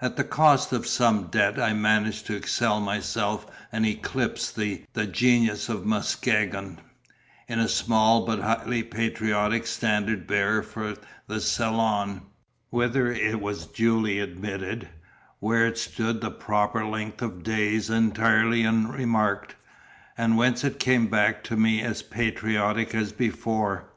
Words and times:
At 0.00 0.16
the 0.16 0.24
cost 0.24 0.72
of 0.72 0.86
some 0.86 1.24
debt 1.24 1.60
I 1.60 1.74
managed 1.74 2.24
to 2.28 2.34
excel 2.34 2.80
myself 2.80 3.44
and 3.70 3.84
eclipse 3.84 4.50
the 4.50 4.86
Genius 5.12 5.68
of 5.68 5.84
Muskegon, 5.84 6.78
in 7.46 7.58
a 7.58 7.68
small 7.68 8.24
but 8.24 8.38
highly 8.38 8.82
patriotic 8.82 9.66
Standard 9.66 10.26
Bearer 10.26 10.62
for 10.62 10.94
the 11.26 11.42
Salon; 11.42 12.22
whither 12.70 13.12
it 13.12 13.38
was 13.38 13.66
duly 13.66 14.18
admitted, 14.18 14.88
where 15.40 15.66
it 15.66 15.76
stood 15.76 16.22
the 16.22 16.30
proper 16.30 16.82
length 16.86 17.20
of 17.20 17.42
days 17.42 17.90
entirely 17.90 18.62
unremarked, 18.64 19.56
and 20.16 20.38
whence 20.38 20.64
it 20.64 20.80
came 20.80 21.08
back 21.08 21.44
to 21.44 21.54
me 21.54 21.82
as 21.82 22.00
patriotic 22.00 22.94
as 22.94 23.12
before. 23.12 23.88